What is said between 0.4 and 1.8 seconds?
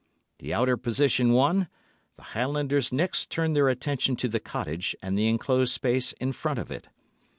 outer position won,